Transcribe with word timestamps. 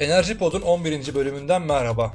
Enerji 0.00 0.38
Pod'un 0.38 0.60
11. 0.60 1.14
bölümünden 1.14 1.62
merhaba. 1.62 2.14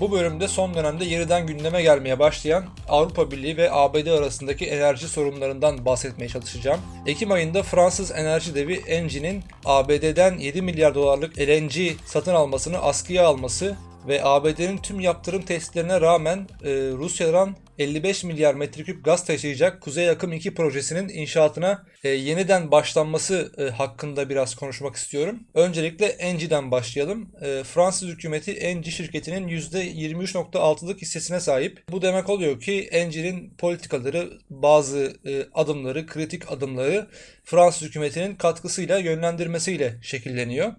Bu 0.00 0.12
bölümde 0.12 0.48
son 0.48 0.74
dönemde 0.74 1.04
yeniden 1.04 1.46
gündeme 1.46 1.82
gelmeye 1.82 2.18
başlayan 2.18 2.64
Avrupa 2.88 3.30
Birliği 3.30 3.56
ve 3.56 3.72
ABD 3.72 4.06
arasındaki 4.06 4.66
enerji 4.66 5.08
sorunlarından 5.08 5.84
bahsetmeye 5.84 6.28
çalışacağım. 6.28 6.80
Ekim 7.06 7.32
ayında 7.32 7.62
Fransız 7.62 8.10
enerji 8.10 8.54
devi 8.54 8.74
Engie'nin 8.74 9.44
ABD'den 9.64 10.38
7 10.38 10.62
milyar 10.62 10.94
dolarlık 10.94 11.38
LNG 11.38 11.74
satın 12.06 12.34
almasını 12.34 12.78
askıya 12.78 13.26
alması 13.26 13.76
ve 14.08 14.24
ABD'nin 14.24 14.78
tüm 14.78 15.00
yaptırım 15.00 15.42
testlerine 15.42 16.00
rağmen 16.00 16.38
e, 16.64 16.70
Rusya'dan 16.72 17.56
55 17.78 18.24
milyar 18.24 18.54
metreküp 18.54 19.04
gaz 19.04 19.24
taşıyacak 19.24 19.80
Kuzey 19.80 20.10
Akım 20.10 20.32
2 20.32 20.54
projesinin 20.54 21.08
inşaatına 21.08 21.86
e, 22.04 22.08
yeniden 22.08 22.70
başlanması 22.70 23.52
e, 23.58 23.62
hakkında 23.62 24.28
biraz 24.28 24.54
konuşmak 24.54 24.96
istiyorum. 24.96 25.40
Öncelikle 25.54 26.06
Engie'den 26.06 26.70
başlayalım. 26.70 27.30
E, 27.42 27.62
Fransız 27.64 28.08
hükümeti 28.08 28.52
Engie 28.52 28.90
şirketinin 28.90 29.48
%23.6'lık 29.48 31.02
hissesine 31.02 31.40
sahip. 31.40 31.84
Bu 31.90 32.02
demek 32.02 32.28
oluyor 32.28 32.60
ki 32.60 32.88
Engie'nin 32.92 33.50
politikaları, 33.58 34.30
bazı 34.50 35.16
e, 35.26 35.46
adımları, 35.54 36.06
kritik 36.06 36.52
adımları 36.52 37.06
Fransız 37.44 37.88
hükümetinin 37.88 38.36
katkısıyla, 38.36 38.98
yönlendirmesiyle 38.98 39.94
şekilleniyor. 40.02 40.72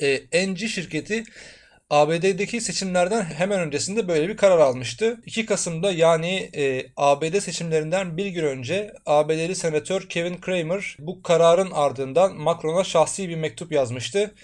E, 0.00 0.08
Engie 0.32 0.68
şirketi 0.68 1.24
ABD'deki 1.90 2.60
seçimlerden 2.60 3.22
hemen 3.24 3.60
öncesinde 3.60 4.08
böyle 4.08 4.28
bir 4.28 4.36
karar 4.36 4.58
almıştı. 4.58 5.20
2 5.26 5.46
Kasım'da 5.46 5.92
yani 5.92 6.50
e, 6.56 6.86
ABD 6.96 7.40
seçimlerinden 7.40 8.16
bir 8.16 8.26
gün 8.26 8.44
önce 8.44 8.94
ABD'li 9.06 9.56
senatör 9.56 10.08
Kevin 10.08 10.38
Cramer 10.46 10.96
bu 10.98 11.22
kararın 11.22 11.70
ardından 11.70 12.36
Macron'a 12.36 12.84
şahsi 12.84 13.28
bir 13.28 13.36
mektup 13.36 13.72
yazmıştı. 13.72 14.34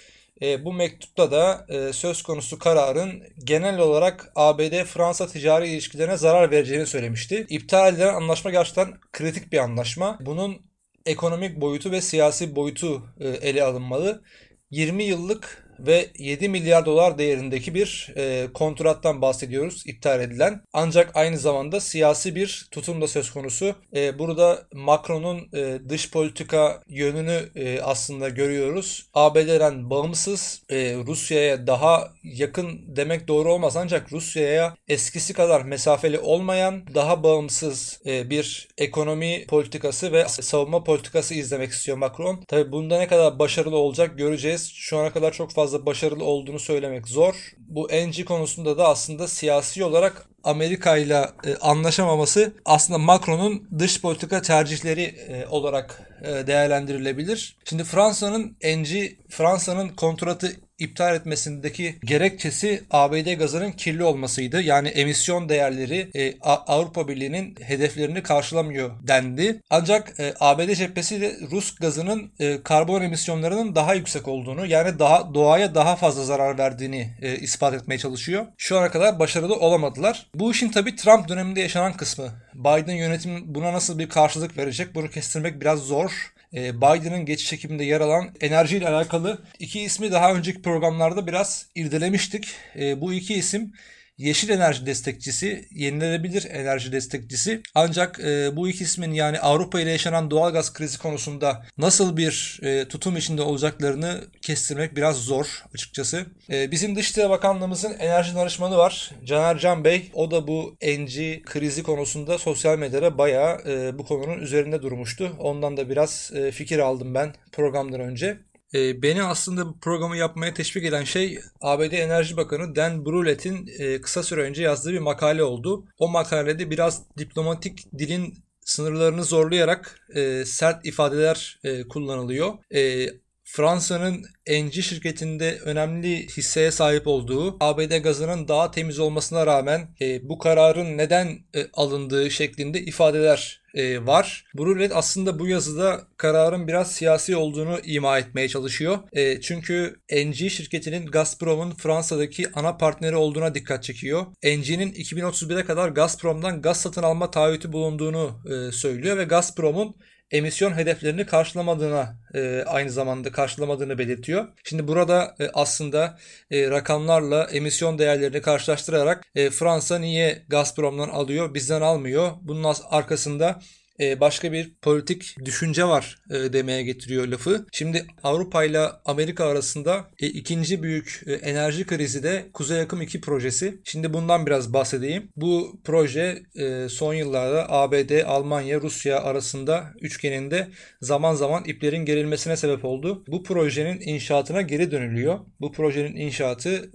E, 0.41 0.65
bu 0.65 0.73
mektupta 0.73 1.31
da 1.31 1.65
e, 1.69 1.93
söz 1.93 2.23
konusu 2.23 2.59
kararın 2.59 3.23
genel 3.43 3.79
olarak 3.79 4.31
ABD-Fransa 4.35 5.27
ticari 5.27 5.67
ilişkilerine 5.67 6.17
zarar 6.17 6.51
vereceğini 6.51 6.85
söylemişti. 6.85 7.45
İptal 7.49 7.93
edilen 7.93 8.13
anlaşma 8.13 8.51
gerçekten 8.51 8.93
kritik 9.13 9.51
bir 9.51 9.57
anlaşma. 9.57 10.17
Bunun 10.21 10.61
ekonomik 11.05 11.61
boyutu 11.61 11.91
ve 11.91 12.01
siyasi 12.01 12.55
boyutu 12.55 13.03
e, 13.19 13.27
ele 13.27 13.63
alınmalı. 13.63 14.23
20 14.71 15.03
yıllık 15.03 15.64
ve 15.79 16.09
7 16.17 16.49
milyar 16.49 16.85
dolar 16.85 17.17
değerindeki 17.17 17.73
bir 17.73 18.13
e, 18.17 18.47
kontrattan 18.53 19.21
bahsediyoruz 19.21 19.83
iptal 19.85 20.21
edilen. 20.21 20.61
Ancak 20.73 21.11
aynı 21.15 21.37
zamanda 21.37 21.79
siyasi 21.79 22.35
bir 22.35 22.67
tutum 22.71 23.01
da 23.01 23.07
söz 23.07 23.31
konusu. 23.31 23.75
E, 23.95 24.19
burada 24.19 24.63
Macron'un 24.73 25.49
e, 25.53 25.79
dış 25.89 26.11
politika 26.11 26.81
yönünü 26.87 27.49
e, 27.55 27.81
aslında 27.81 28.29
görüyoruz. 28.29 29.09
ABD'den 29.13 29.89
bağımsız 29.89 30.61
e, 30.69 30.95
Rusya'ya 31.07 31.67
daha 31.67 32.11
yakın 32.23 32.81
demek 32.95 33.27
doğru 33.27 33.53
olmaz 33.53 33.77
ancak 33.77 34.13
Rusya'ya 34.13 34.75
eskisi 34.87 35.33
kadar 35.33 35.61
mesafeli 35.61 36.19
olmayan 36.19 36.83
daha 36.95 37.23
bağımsız 37.23 37.99
e, 38.05 38.29
bir 38.29 38.67
ekonomi 38.77 39.45
politikası 39.47 40.11
ve 40.11 40.27
savunma 40.27 40.83
politikası 40.83 41.33
izlemek 41.33 41.71
istiyor 41.71 41.97
Macron. 41.97 42.43
Tabi 42.47 42.71
bunda 42.71 42.97
ne 42.97 43.07
kadar 43.07 43.39
başarılı 43.39 43.77
olacak 43.77 44.17
göreceğiz. 44.17 44.71
Şu 44.73 44.97
ana 44.97 45.13
kadar 45.13 45.31
çok 45.31 45.51
fazla 45.51 45.64
fazla 45.65 45.85
başarılı 45.85 46.23
olduğunu 46.23 46.59
söylemek 46.59 47.07
zor. 47.07 47.53
Bu 47.57 47.87
NG 47.87 48.25
konusunda 48.25 48.77
da 48.77 48.87
aslında 48.87 49.27
siyasi 49.27 49.83
olarak 49.83 50.25
Amerika 50.43 50.97
ile 50.97 51.25
anlaşamaması 51.61 52.53
aslında 52.65 52.97
Macron'un 52.97 53.69
dış 53.79 54.01
politika 54.01 54.41
tercihleri 54.41 55.01
e, 55.01 55.45
olarak 55.47 56.01
e, 56.21 56.47
değerlendirilebilir. 56.47 57.57
Şimdi 57.65 57.83
Fransa'nın 57.83 58.57
NG 58.63 58.89
Fransa'nın 59.29 59.89
kontratı 59.89 60.51
iptal 60.79 61.15
etmesindeki 61.15 61.95
gerekçesi 62.03 62.83
ABD 62.91 63.33
gazının 63.33 63.71
kirli 63.71 64.03
olmasıydı. 64.03 64.61
Yani 64.61 64.87
emisyon 64.87 65.49
değerleri 65.49 66.09
e, 66.15 66.37
Avrupa 66.41 67.07
Birliği'nin 67.07 67.55
hedeflerini 67.61 68.23
karşılamıyor 68.23 68.91
dendi. 69.07 69.61
Ancak 69.69 70.19
e, 70.19 70.33
ABD 70.39 70.73
cephesiyle 70.73 71.35
Rus 71.51 71.75
gazının 71.75 72.31
e, 72.39 72.63
karbon 72.63 73.01
emisyonlarının 73.01 73.75
daha 73.75 73.93
yüksek 73.93 74.27
olduğunu 74.27 74.65
yani 74.65 74.99
daha 74.99 75.33
doğaya 75.33 75.75
daha 75.75 75.95
fazla 75.95 76.23
zarar 76.23 76.57
verdiğini 76.57 77.09
e, 77.21 77.35
ispat 77.37 77.73
etmeye 77.73 77.97
çalışıyor. 77.97 78.45
Şu 78.57 78.77
ana 78.79 78.91
kadar 78.91 79.19
başarılı 79.19 79.55
olamadılar. 79.55 80.27
Bu 80.35 80.51
işin 80.51 80.69
tabi 80.69 80.95
Trump 80.95 81.29
döneminde 81.29 81.61
yaşanan 81.61 81.93
kısmı. 81.93 82.31
Biden 82.53 82.95
yönetimi 82.95 83.41
buna 83.45 83.73
nasıl 83.73 83.99
bir 83.99 84.09
karşılık 84.09 84.57
verecek 84.57 84.95
bunu 84.95 85.09
kestirmek 85.09 85.61
biraz 85.61 85.79
zor. 85.79 86.34
Ee, 86.55 86.77
Biden'ın 86.77 87.25
geçiş 87.25 87.53
ekibinde 87.53 87.83
yer 87.83 88.01
alan 88.01 88.29
enerji 88.41 88.77
ile 88.77 88.89
alakalı 88.89 89.43
iki 89.59 89.81
ismi 89.81 90.11
daha 90.11 90.33
önceki 90.33 90.61
programlarda 90.61 91.27
biraz 91.27 91.65
irdelemiştik. 91.75 92.47
Ee, 92.75 93.01
bu 93.01 93.13
iki 93.13 93.33
isim 93.33 93.73
yeşil 94.17 94.49
enerji 94.49 94.85
destekçisi, 94.85 95.65
yenilenebilir 95.71 96.47
enerji 96.49 96.91
destekçisi. 96.91 97.61
Ancak 97.75 98.19
e, 98.19 98.55
bu 98.55 98.69
iki 98.69 98.83
ismin 98.83 99.11
yani 99.11 99.39
Avrupa 99.39 99.81
ile 99.81 99.91
yaşanan 99.91 100.31
doğal 100.31 100.53
gaz 100.53 100.73
krizi 100.73 100.97
konusunda 100.97 101.65
nasıl 101.77 102.17
bir 102.17 102.59
e, 102.63 102.87
tutum 102.87 103.17
içinde 103.17 103.41
olacaklarını 103.41 104.21
kestirmek 104.41 104.95
biraz 104.95 105.17
zor 105.17 105.63
açıkçası. 105.73 106.25
E, 106.51 106.71
bizim 106.71 106.95
Dışişleri 106.95 107.29
Bakanlığımızın 107.29 107.93
enerji 107.99 108.35
danışmanı 108.35 108.77
var. 108.77 109.11
Caner 109.25 109.57
Can 109.57 109.83
Bey. 109.83 110.11
O 110.13 110.31
da 110.31 110.47
bu 110.47 110.77
NG 110.81 111.43
krizi 111.45 111.83
konusunda 111.83 112.37
sosyal 112.37 112.77
medyada 112.77 113.17
bayağı 113.17 113.61
e, 113.67 113.97
bu 113.97 114.05
konunun 114.05 114.39
üzerinde 114.39 114.81
durmuştu. 114.81 115.35
Ondan 115.39 115.77
da 115.77 115.89
biraz 115.89 116.31
e, 116.35 116.51
fikir 116.51 116.79
aldım 116.79 117.13
ben 117.13 117.33
programdan 117.51 117.99
önce. 117.99 118.37
E, 118.75 119.01
beni 119.01 119.23
aslında 119.23 119.67
bu 119.67 119.79
programı 119.79 120.17
yapmaya 120.17 120.53
teşvik 120.53 120.85
eden 120.85 121.03
şey 121.03 121.39
ABD 121.61 121.91
Enerji 121.91 122.37
Bakanı 122.37 122.75
Dan 122.75 123.05
Brulett'in 123.05 123.69
e, 123.79 124.01
kısa 124.01 124.23
süre 124.23 124.41
önce 124.41 124.63
yazdığı 124.63 124.93
bir 124.93 124.99
makale 124.99 125.43
oldu. 125.43 125.85
O 125.97 126.07
makalede 126.07 126.69
biraz 126.69 127.01
diplomatik 127.17 127.97
dilin 127.97 128.33
sınırlarını 128.61 129.23
zorlayarak 129.23 129.99
e, 130.15 130.45
sert 130.45 130.85
ifadeler 130.85 131.59
e, 131.63 131.87
kullanılıyor. 131.87 132.53
E, 132.75 133.07
Fransa'nın 133.43 134.25
Engie 134.45 134.81
şirketinde 134.81 135.59
önemli 135.59 136.27
hisseye 136.27 136.71
sahip 136.71 137.07
olduğu 137.07 137.57
ABD 137.59 137.97
gazının 137.97 138.47
daha 138.47 138.71
temiz 138.71 138.99
olmasına 138.99 139.47
rağmen 139.47 139.95
e, 140.01 140.29
bu 140.29 140.37
kararın 140.37 140.97
neden 140.97 141.27
e, 141.55 141.67
alındığı 141.73 142.31
şeklinde 142.31 142.81
ifadeler 142.81 143.61
e, 143.75 144.05
var. 144.05 144.45
Brulet 144.57 144.91
aslında 144.95 145.39
bu 145.39 145.47
yazıda 145.47 146.01
kararın 146.17 146.67
biraz 146.67 146.91
siyasi 146.91 147.35
olduğunu 147.35 147.79
ima 147.83 148.19
etmeye 148.19 148.49
çalışıyor. 148.49 148.97
E, 149.13 149.41
çünkü 149.41 149.95
Engie 150.09 150.49
şirketinin 150.49 151.05
Gazprom'un 151.05 151.71
Fransa'daki 151.71 152.51
ana 152.53 152.77
partneri 152.77 153.15
olduğuna 153.15 153.55
dikkat 153.55 153.83
çekiyor. 153.83 154.25
Engie'nin 154.41 154.93
2031'e 154.93 155.65
kadar 155.65 155.89
Gazprom'dan 155.89 156.61
gaz 156.61 156.81
satın 156.81 157.03
alma 157.03 157.31
taahhütü 157.31 157.73
bulunduğunu 157.73 158.39
e, 158.45 158.71
söylüyor 158.71 159.17
ve 159.17 159.23
Gazprom'un 159.23 159.95
emisyon 160.31 160.73
hedeflerini 160.77 161.25
karşılamadığına 161.25 162.15
e, 162.33 162.63
aynı 162.67 162.89
zamanda 162.89 163.31
karşılamadığını 163.31 163.97
belirtiyor. 163.97 164.47
Şimdi 164.63 164.87
burada 164.87 165.35
e, 165.39 165.49
aslında 165.53 166.17
e, 166.51 166.69
rakamlarla 166.69 167.43
emisyon 167.43 167.99
değerlerini 167.99 168.41
karşılaştırarak 168.41 169.23
e, 169.35 169.49
Fransa 169.49 169.99
niye 169.99 170.45
Gazprom'dan 170.47 171.09
alıyor 171.09 171.53
bizden 171.53 171.81
almıyor? 171.81 172.31
Bunun 172.41 172.73
arkasında 172.89 173.59
başka 173.99 174.51
bir 174.51 174.73
politik 174.81 175.35
düşünce 175.45 175.85
var 175.85 176.17
e, 176.29 176.53
demeye 176.53 176.83
getiriyor 176.83 177.27
lafı. 177.27 177.65
Şimdi 177.71 178.05
Avrupa 178.23 178.63
ile 178.63 178.79
Amerika 179.05 179.45
arasında 179.45 180.07
e, 180.19 180.27
ikinci 180.27 180.83
büyük 180.83 181.23
enerji 181.41 181.85
krizi 181.85 182.23
de 182.23 182.45
Kuzey 182.53 182.81
Akım 182.81 183.01
2 183.01 183.21
projesi. 183.21 183.81
Şimdi 183.83 184.13
bundan 184.13 184.45
biraz 184.45 184.73
bahsedeyim. 184.73 185.29
Bu 185.35 185.79
proje 185.83 186.43
son 186.89 187.13
yıllarda 187.13 187.71
ABD, 187.71 188.23
Almanya, 188.25 188.81
Rusya 188.81 189.19
arasında 189.23 189.93
üçgeninde 190.01 190.67
zaman 191.01 191.35
zaman 191.35 191.63
iplerin 191.65 192.05
gerilmesine 192.05 192.57
sebep 192.57 192.85
oldu. 192.85 193.23
Bu 193.27 193.43
projenin 193.43 194.01
inşaatına 194.01 194.61
geri 194.61 194.91
dönülüyor. 194.91 195.39
Bu 195.59 195.71
projenin 195.71 196.15
inşaatı 196.15 196.91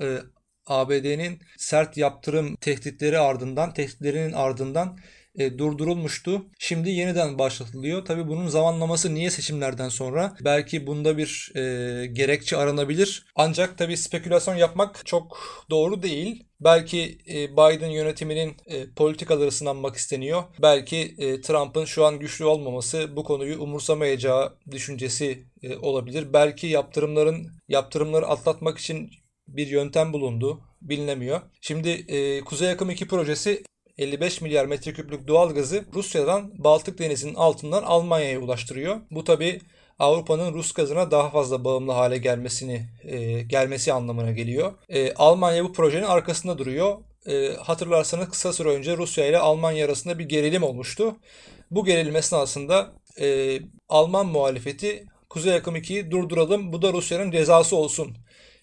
ABD'nin 0.67 1.38
sert 1.58 1.97
yaptırım 1.97 2.56
tehditleri 2.56 3.19
ardından, 3.19 3.75
tehditlerinin 3.75 4.32
ardından 4.32 4.99
e, 5.38 5.59
durdurulmuştu. 5.59 6.47
Şimdi 6.59 6.91
yeniden 6.91 7.38
başlatılıyor. 7.38 8.05
Tabii 8.05 8.29
bunun 8.29 8.47
zamanlaması 8.49 9.15
niye 9.15 9.31
seçimlerden 9.31 9.88
sonra? 9.88 10.37
Belki 10.44 10.87
bunda 10.87 11.19
bir 11.19 11.53
e, 11.56 12.06
gerekçe 12.06 12.56
aranabilir. 12.56 13.27
Ancak 13.37 13.79
tabii 13.79 13.97
spekülasyon 13.97 14.55
yapmak 14.55 15.06
çok 15.06 15.38
doğru 15.71 16.03
değil. 16.03 16.44
Belki 16.61 17.19
e, 17.29 17.53
Biden 17.53 17.91
yönetiminin 17.91 18.56
e, 18.67 18.91
politikaları 18.97 19.53
sınanmak 19.53 19.97
isteniyor. 19.97 20.43
Belki 20.62 21.15
e, 21.19 21.41
Trump'ın 21.41 21.85
şu 21.85 22.05
an 22.05 22.19
güçlü 22.19 22.44
olmaması 22.44 23.17
bu 23.17 23.25
konuyu 23.25 23.62
umursamayacağı 23.62 24.59
düşüncesi 24.71 25.44
olabilir. 25.83 26.33
Belki 26.33 26.67
yaptırımların 26.67 27.49
yaptırımları 27.69 28.26
atlatmak 28.26 28.79
için 28.79 29.11
bir 29.49 29.67
yöntem 29.67 30.12
bulundu 30.12 30.61
bilinemiyor. 30.83 31.41
Şimdi 31.61 32.06
Kuzey 32.44 32.71
Akım 32.71 32.91
2 32.91 33.09
projesi 33.09 33.62
55 33.98 34.40
milyar 34.40 34.66
metreküplük 34.66 35.28
doğal 35.28 35.54
gazı 35.54 35.84
Rusya'dan 35.94 36.52
Baltık 36.64 36.98
Denizi'nin 36.98 37.34
altından 37.34 37.82
Almanya'ya 37.82 38.40
ulaştırıyor. 38.40 39.00
Bu 39.10 39.25
tabi 39.25 39.60
Avrupa'nın 39.98 40.54
Rus 40.54 40.72
gazına 40.72 41.10
daha 41.10 41.31
fazla 41.31 41.64
bağımlı 41.64 41.92
hale 41.92 42.19
gelmesini 42.19 42.87
e, 43.04 43.42
gelmesi 43.42 43.92
anlamına 43.92 44.31
geliyor. 44.32 44.72
E, 44.88 45.14
Almanya 45.14 45.64
bu 45.64 45.72
projenin 45.72 46.06
arkasında 46.06 46.58
duruyor. 46.58 46.96
E, 47.26 47.54
hatırlarsanız 47.54 48.28
kısa 48.28 48.52
süre 48.52 48.69
önce 48.69 48.96
Rusya 48.96 49.26
ile 49.26 49.38
Almanya 49.38 49.87
arasında 49.87 50.19
bir 50.19 50.25
gerilim 50.25 50.62
olmuştu. 50.62 51.16
Bu 51.70 51.84
gerilim 51.84 52.16
esnasında 52.16 52.92
e, 53.20 53.58
Alman 53.88 54.26
muhalefeti 54.26 55.06
Kuzey 55.28 55.54
Akım 55.54 55.76
2'yi 55.76 56.10
durduralım 56.10 56.72
bu 56.72 56.82
da 56.82 56.92
Rusya'nın 56.92 57.31
cezası 57.31 57.76
olsun 57.76 58.16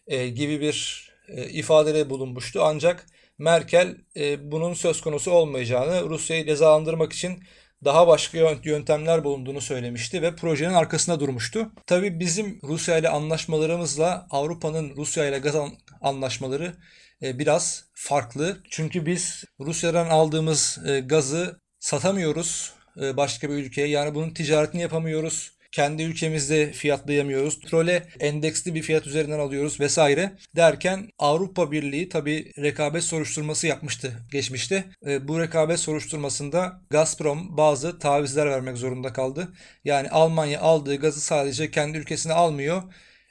e, 0.08 0.28
gibi 0.28 0.62
bir 0.62 1.08
e, 1.28 1.50
ifadede 1.50 2.10
bulunmuştu. 2.10 2.60
Ancak 2.64 3.06
Merkel 3.38 3.98
e, 4.16 4.52
bunun 4.52 4.74
söz 4.74 5.02
konusu 5.02 5.32
olmayacağını, 5.32 6.10
Rusya'yı 6.10 6.46
cezalandırmak 6.46 7.14
için 7.14 7.44
daha 7.86 8.08
başka 8.08 8.38
yöntemler 8.64 9.24
bulunduğunu 9.24 9.62
söylemişti 9.62 10.22
ve 10.22 10.36
projenin 10.36 10.74
arkasında 10.74 11.20
durmuştu. 11.20 11.72
Tabii 11.88 12.20
bizim 12.20 12.60
Rusya 12.64 12.98
ile 12.98 13.10
anlaşmalarımızla 13.10 14.28
Avrupa'nın 14.30 14.96
Rusya 14.96 15.26
ile 15.26 15.40
gaz 15.40 15.56
anlaşmaları 16.02 16.74
e, 17.22 17.40
biraz 17.40 17.84
farklı. 17.94 18.58
Çünkü 18.70 19.06
biz 19.06 19.44
Rusya'dan 19.60 20.10
aldığımız 20.10 20.80
e, 20.88 21.00
gazı 21.00 21.62
satamıyoruz 21.80 22.74
başka 23.18 23.50
bir 23.50 23.54
ülkeye. 23.54 23.88
Yani 23.88 24.16
bunun 24.16 24.30
ticaretini 24.30 24.82
yapamıyoruz 24.82 25.57
kendi 25.78 26.04
ülkemizde 26.04 26.72
fiyatlayamıyoruz. 26.72 27.60
Petrole 27.60 28.04
endeksli 28.20 28.76
bir 28.76 28.82
fiyat 28.82 29.08
üzerinden 29.08 29.40
alıyoruz 29.40 29.80
vesaire 29.80 30.32
derken 30.56 31.10
Avrupa 31.20 31.72
Birliği 31.72 32.10
tabi 32.10 32.52
rekabet 32.58 33.04
soruşturması 33.04 33.68
yapmıştı 33.68 34.14
geçmişte. 34.32 34.86
E, 35.08 35.28
bu 35.28 35.40
rekabet 35.40 35.80
soruşturmasında 35.80 36.82
Gazprom 36.90 37.58
bazı 37.58 38.00
tavizler 38.00 38.50
vermek 38.50 38.78
zorunda 38.78 39.14
kaldı. 39.14 39.48
Yani 39.86 40.10
Almanya 40.10 40.62
aldığı 40.62 40.96
gazı 40.96 41.22
sadece 41.22 41.72
kendi 41.72 41.98
ülkesine 41.98 42.34
almıyor 42.34 42.84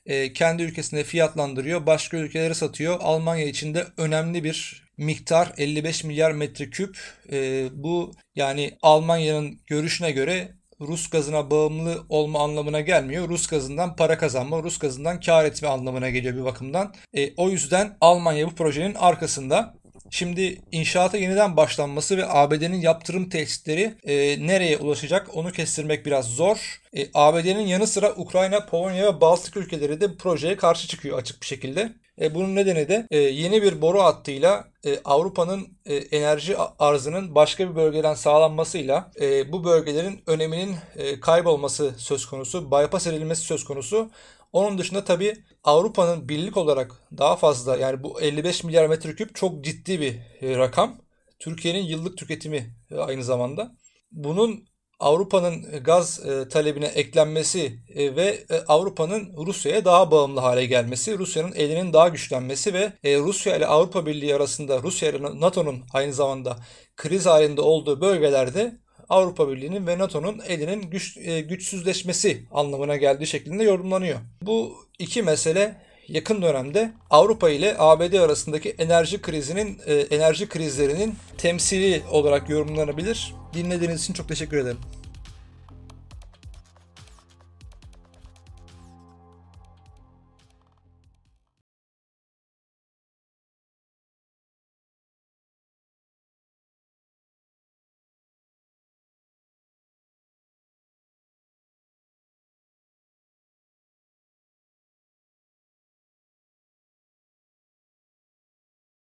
e, 0.06 0.32
kendi 0.32 0.62
ülkesinde 0.62 1.04
fiyatlandırıyor, 1.04 1.86
başka 1.86 2.16
ülkelere 2.16 2.54
satıyor. 2.54 2.96
Almanya 3.00 3.46
için 3.46 3.74
de 3.74 3.86
önemli 3.96 4.44
bir 4.44 4.86
miktar 4.98 5.52
55 5.56 6.04
milyar 6.04 6.32
metreküp. 6.32 6.98
E, 7.32 7.68
bu 7.72 8.12
yani 8.34 8.78
Almanya'nın 8.82 9.60
görüşüne 9.66 10.10
göre 10.12 10.48
Rus 10.80 11.10
gazına 11.10 11.50
bağımlı 11.50 12.02
olma 12.08 12.44
anlamına 12.44 12.80
gelmiyor. 12.80 13.28
Rus 13.28 13.46
gazından 13.46 13.96
para 13.96 14.18
kazanma, 14.18 14.62
Rus 14.62 14.78
gazından 14.78 15.20
kar 15.20 15.44
etme 15.44 15.68
anlamına 15.68 16.10
geliyor 16.10 16.36
bir 16.36 16.44
bakımdan. 16.44 16.94
E, 17.14 17.34
o 17.36 17.50
yüzden 17.50 17.96
Almanya 18.00 18.46
bu 18.46 18.54
projenin 18.54 18.94
arkasında. 18.94 19.74
Şimdi 20.10 20.62
inşaata 20.72 21.18
yeniden 21.18 21.56
başlanması 21.56 22.16
ve 22.16 22.28
ABD'nin 22.28 22.80
yaptırım 22.80 23.28
tehditleri 23.28 23.94
e, 24.04 24.46
nereye 24.46 24.78
ulaşacak 24.78 25.36
onu 25.36 25.52
kestirmek 25.52 26.06
biraz 26.06 26.26
zor. 26.26 26.80
E, 26.96 27.06
ABD'nin 27.14 27.66
yanı 27.66 27.86
sıra 27.86 28.12
Ukrayna, 28.16 28.66
Polonya 28.66 29.06
ve 29.06 29.20
Baltık 29.20 29.56
ülkeleri 29.56 30.00
de 30.00 30.16
projeye 30.16 30.56
karşı 30.56 30.88
çıkıyor 30.88 31.18
açık 31.18 31.40
bir 31.42 31.46
şekilde. 31.46 31.92
E, 32.20 32.34
bunun 32.34 32.54
nedeni 32.54 32.88
de 32.88 33.06
e, 33.10 33.18
yeni 33.18 33.62
bir 33.62 33.80
boru 33.80 34.02
hattıyla 34.02 34.64
e, 34.84 34.98
Avrupa'nın 35.04 35.68
e, 35.86 35.94
enerji 35.94 36.56
arzının 36.78 37.34
başka 37.34 37.70
bir 37.70 37.76
bölgeden 37.76 38.14
sağlanmasıyla 38.14 39.10
e, 39.20 39.52
bu 39.52 39.64
bölgelerin 39.64 40.22
öneminin 40.26 40.76
e, 40.96 41.20
kaybolması 41.20 41.94
söz 41.98 42.26
konusu, 42.26 42.70
bypass 42.70 43.06
edilmesi 43.06 43.42
söz 43.42 43.64
konusu. 43.64 44.10
Onun 44.52 44.78
dışında 44.78 45.04
tabi 45.04 45.34
Avrupa'nın 45.64 46.28
birlik 46.28 46.56
olarak 46.56 46.92
daha 47.18 47.36
fazla 47.36 47.76
yani 47.76 48.02
bu 48.02 48.20
55 48.20 48.64
milyar 48.64 48.86
metreküp 48.86 49.34
çok 49.34 49.64
ciddi 49.64 50.00
bir 50.00 50.14
e, 50.42 50.58
rakam. 50.58 50.98
Türkiye'nin 51.38 51.82
yıllık 51.82 52.18
tüketimi 52.18 52.76
e, 52.90 52.96
aynı 52.96 53.24
zamanda. 53.24 53.76
Bunun 54.12 54.64
Avrupa'nın 55.00 55.82
gaz 55.84 56.26
e, 56.26 56.48
talebine 56.48 56.86
eklenmesi 56.86 57.78
e, 57.94 58.16
ve 58.16 58.44
e, 58.50 58.56
Avrupa'nın 58.68 59.46
Rusya'ya 59.46 59.84
daha 59.84 60.10
bağımlı 60.10 60.40
hale 60.40 60.66
gelmesi, 60.66 61.18
Rusya'nın 61.18 61.52
elinin 61.52 61.92
daha 61.92 62.08
güçlenmesi 62.08 62.74
ve 62.74 62.92
e, 63.04 63.18
Rusya 63.18 63.56
ile 63.56 63.66
Avrupa 63.66 64.06
Birliği 64.06 64.34
arasında 64.34 64.82
Rusya 64.82 65.10
ile 65.10 65.40
NATO'nun 65.40 65.84
aynı 65.92 66.12
zamanda 66.12 66.56
kriz 66.96 67.26
halinde 67.26 67.60
olduğu 67.60 68.00
bölgelerde 68.00 68.72
Avrupa 69.08 69.48
Birliği'nin 69.48 69.86
ve 69.86 69.98
NATO'nun 69.98 70.40
elinin 70.48 70.82
güç, 70.82 71.16
e, 71.16 71.40
güçsüzleşmesi 71.40 72.42
anlamına 72.52 72.96
geldiği 72.96 73.26
şeklinde 73.26 73.64
yorumlanıyor. 73.64 74.18
Bu 74.42 74.72
iki 74.98 75.22
mesele 75.22 75.76
yakın 76.08 76.42
dönemde 76.42 76.92
Avrupa 77.10 77.50
ile 77.50 77.76
ABD 77.78 78.12
arasındaki 78.12 78.70
enerji 78.78 79.20
krizinin 79.22 79.80
e, 79.86 79.94
enerji 79.94 80.48
krizlerinin 80.48 81.14
temsili 81.38 82.02
olarak 82.10 82.48
yorumlanabilir. 82.48 83.34
Dinlediğiniz 83.56 84.02
için 84.02 84.14
çok 84.14 84.28
teşekkür 84.28 84.56
ederim. 84.56 84.78